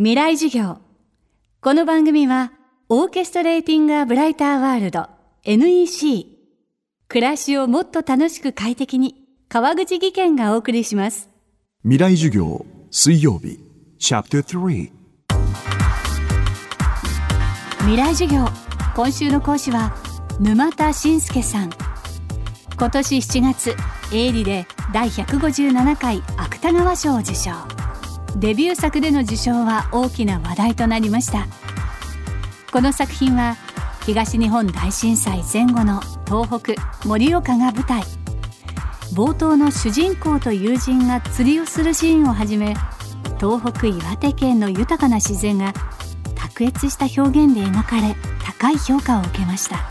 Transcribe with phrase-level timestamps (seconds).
[0.00, 0.78] 未来授業。
[1.60, 2.52] この番組は
[2.88, 5.08] オーケストレーティング・ア・ブライター・ワールド
[5.42, 6.38] NEC
[7.08, 9.16] 暮らしをもっと楽しく快適に
[9.48, 11.28] 川口義賢がお送りします。
[11.82, 13.58] 未来授業水曜日。
[13.98, 14.92] チャプター3
[17.78, 18.44] 未来授業。
[18.94, 19.96] 今週の講師は
[20.38, 21.70] 沼田信介さん。
[22.78, 23.74] 今年7月
[24.14, 27.77] 営利で第157回芥川賞を受賞
[28.36, 31.46] デビュー作での受賞は大きな話題となりました。
[32.72, 33.56] この作品は
[34.04, 38.02] 東日本大震災前後の東北盛岡が舞台。
[39.14, 42.76] 冒頭の主人公と友人が釣りをするシーンをはじめ
[43.38, 45.72] 東北岩手県の豊かな自然が
[46.34, 48.14] 卓越した表現で描かれ
[48.44, 49.90] 高い評価を受けました。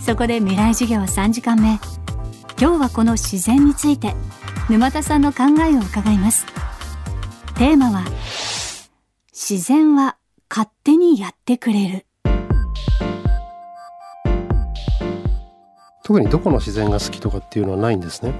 [0.00, 1.78] そこで未来授業3時間目。
[2.58, 4.14] 今日はこの自然について
[4.70, 6.46] 沼田さんの考えを伺います。
[7.62, 8.04] テーマは
[9.30, 10.16] 自然は
[10.50, 12.06] 勝手にやってくれる。
[16.02, 18.34] 特にどこの自然が好きとかっていうのはないんですね。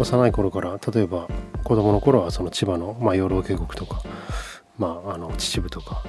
[0.00, 1.28] 幼い頃から例えば
[1.62, 4.02] 子供の頃はその千葉の、まあ、養老渓谷とか、
[4.78, 6.02] まあ、あの秩父とか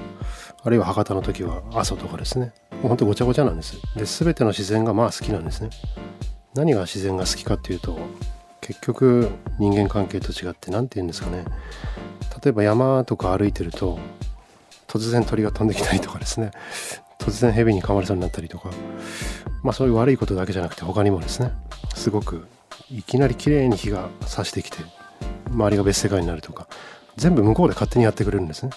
[0.64, 2.52] あるいは博多の時は阿蘇とかですね。
[2.72, 3.76] もうほんとごちゃごちゃなんです。
[3.94, 5.70] で全ての自然がまあ好きなんですね。
[6.54, 7.96] 何が自然が好きかっていうと
[8.60, 9.30] 結局
[9.60, 11.44] 人間関係と違って何て言うんですかね。
[12.42, 13.98] 例えば山とか歩いてると
[14.86, 16.50] 突然鳥が飛んできたりとかですね。
[17.18, 18.70] 突然蛇に噛まれそうになったりとか。
[19.62, 21.52] まあそういう悪いことだけじゃなくて他にもですね。
[21.94, 22.46] すごく
[22.90, 24.78] いきなり綺麗に日が差してきて
[25.50, 26.68] 周りが別世界になるとか。
[27.16, 28.70] 全部向こうで勝手にやってくれるんですね。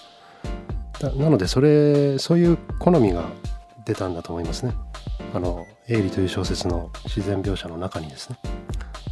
[1.16, 3.25] なのでそれそういう好みが
[3.86, 4.73] 出たんだと思いますね。
[5.34, 8.38] あの「営利」という小説の自然描写の中にですね。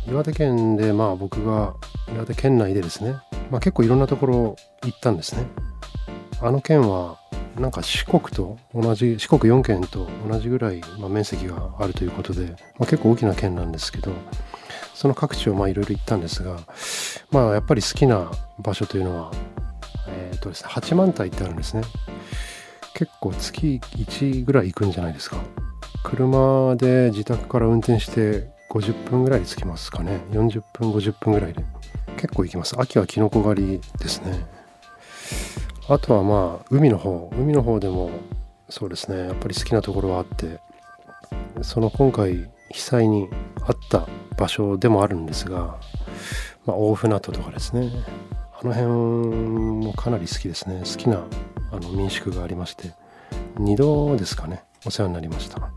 [0.08, 1.76] 岩手県でまあ僕が
[2.14, 3.16] 岩手県内でですね、
[3.50, 5.46] まあ、結構いろんなところ行ったんですね。
[6.42, 7.18] あの県は
[7.60, 14.14] なんか四国と同じ四国4県と同じぐらい、まあ、面積があるということで、まあ、結構大きな県なんですけど
[14.94, 16.60] その各地をまあいろいろ行ったんですが
[17.32, 19.32] まあやっぱり好きな場所というのは
[20.08, 21.84] えっ、ー、とですね八幡平ってあるんですね。
[22.94, 25.38] 結構月1ぐらい行くんじゃないですか。
[26.04, 30.20] 車で自宅から運転して50分ぐらい着きますかね。
[30.32, 31.64] 40分50分ぐらいで。
[32.20, 32.76] 結構行きます。
[32.78, 34.46] 秋はキノコ狩りですね。
[35.88, 37.32] あとはまあ海の方。
[37.34, 38.12] 海の方でも
[38.70, 39.28] そうですね。
[39.28, 40.60] やっぱり好きなところはあって
[41.62, 43.30] その今回被災に
[43.62, 45.80] あった場所でもあるんですが、
[46.66, 47.90] まあ、大船渡とかですね。
[48.62, 48.92] あの辺
[49.86, 50.80] もかなり好きですね。
[50.80, 51.26] 好きな
[51.72, 52.94] あの民宿がありまして。
[53.56, 54.64] 2度ですかね。
[54.86, 55.72] お世話になりました、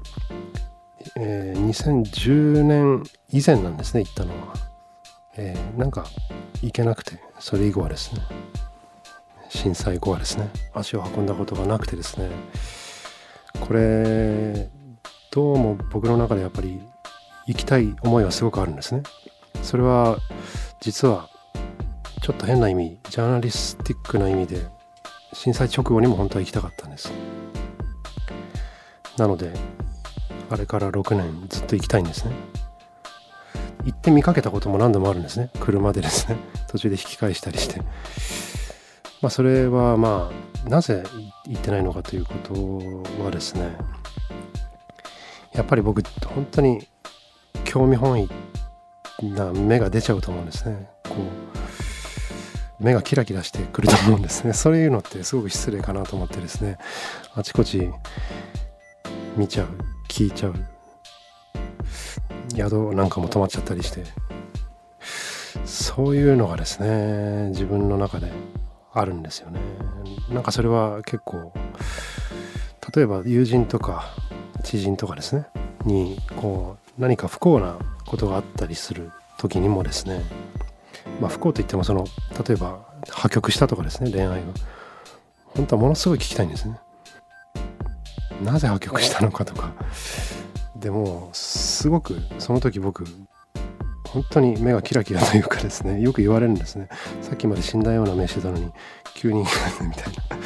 [1.16, 4.54] えー、2010年以前なんですね行ったのは、
[5.36, 6.06] えー、なんか
[6.62, 8.20] 行けなくてそれ以後はですね。
[9.48, 10.48] 震災後はですね。
[10.72, 12.30] 足を運んだことがなくてですね。
[13.60, 14.70] これ
[15.30, 16.80] どうも僕の中でやっぱり
[17.46, 19.02] 行きたい思いはすごくあるんですね。
[19.62, 20.18] それは
[20.80, 21.28] 実は
[22.22, 24.66] ちょっと変な意味ジャーナリスティックな意味で
[25.32, 27.12] 震災直後にも本当は行きたかったんです。
[29.16, 29.52] なので
[30.50, 32.32] あれから6年ずっと行きたいんですね。
[33.84, 35.50] 行って見かけたことも何度もあるんですね。
[35.60, 36.36] 車でですね。
[36.68, 37.80] 途中で引き返したりして。
[39.20, 40.30] まあそれはま
[40.66, 41.02] あなぜ
[41.46, 43.76] 行ってないのかということはですね。
[45.52, 46.88] やっぱり僕本当に
[47.64, 48.28] 興味本位
[49.22, 50.88] な目が出ちゃうと思うんですね。
[51.04, 51.16] こ
[52.80, 54.52] う目がキラキラしてくると思うんですね。
[54.52, 56.78] そういうのってすごく失礼かなと思ってですね。
[57.34, 57.90] あちこち
[59.36, 59.68] 見ちゃう
[60.08, 60.71] 聞いちゃう。
[62.54, 64.04] 宿なんかも泊まっちゃったりして。
[65.64, 68.32] そういうのがですね自分の中で
[68.92, 69.60] あるんですよね。
[70.30, 71.52] なんかそれは結構
[72.94, 74.14] 例えば友人とか
[74.64, 75.46] 知人とかですね
[75.84, 80.22] にこう何か不幸なことがあったりする時にもですね
[81.20, 82.04] まあ不幸といってもその
[82.46, 84.36] 例えば破局したとかですね恋愛が。
[85.54, 86.78] 本当はものすごい聞きたいんですね。
[88.42, 89.74] なぜ破局したのかとか。
[90.82, 93.04] でもすごくその時僕
[94.08, 96.88] 本当に目がキラキラというかですね よく言われるんですね。
[97.22, 98.70] さっきまで死んだような目してたのに
[99.14, 100.36] 急にみたいな。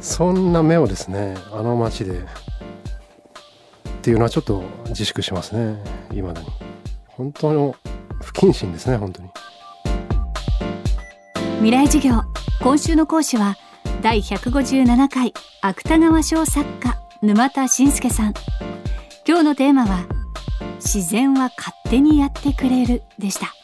[0.00, 2.24] そんな目をですねあの街でっ
[4.00, 5.76] ていうのはちょっと自粛しますね。
[6.10, 6.48] 未だに。
[7.06, 7.76] 本当の
[8.22, 9.28] 不謹慎ですね本当に。
[11.58, 12.22] 未来授業。
[12.62, 13.56] 今週の講師は
[14.02, 18.34] 第157回芥川賞作家沼田信介さん。
[19.24, 20.04] 今日のテーマは
[20.76, 23.54] 自然は勝手にやってくれるでした。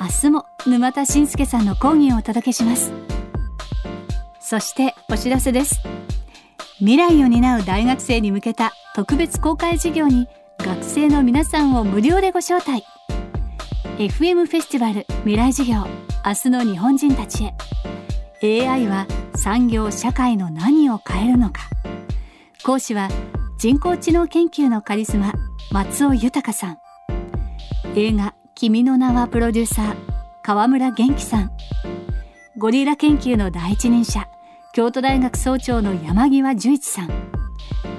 [0.00, 2.92] 明日も沼田信介さんの講義をお届けします。
[4.38, 5.80] そしてお知らせです。
[6.78, 10.28] 未来を担う大学生に向けた特別公開授業に
[10.58, 12.84] 学生の皆さんを無料でご招待。
[13.98, 15.84] FM フェスティバル未来授業
[16.24, 17.50] 明日の日本人たち
[18.42, 18.64] へ。
[18.68, 21.62] AI は産業社会の何を変えるのか。
[22.62, 23.08] 講師は
[23.58, 25.32] 人工知能研究のカリスマ
[25.70, 26.78] 松尾豊さん。
[27.94, 29.96] 映画君の名はプロデューサー
[30.42, 31.50] 河村元気さん。
[32.58, 34.28] ゴリラ研究の第一人者
[34.74, 37.08] 京都大学総長の山際十一さん。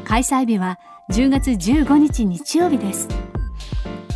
[0.03, 3.07] 開催日は10月15日日曜日です。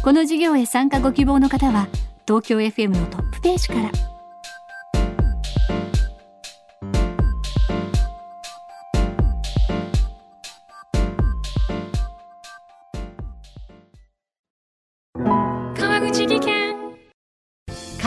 [0.03, 1.87] この授業へ参加ご希望の方は
[2.27, 4.10] 東京 FM のトップページから。